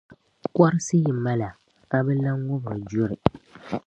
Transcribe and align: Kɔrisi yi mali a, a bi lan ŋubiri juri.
Kɔrisi 0.55 0.95
yi 1.03 1.11
mali 1.23 1.45
a, 1.49 1.51
a 1.95 1.97
bi 2.05 2.13
lan 2.23 2.37
ŋubiri 2.45 2.81
juri. 2.89 3.15